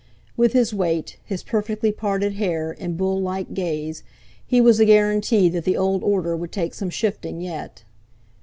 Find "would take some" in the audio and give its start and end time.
6.35-6.89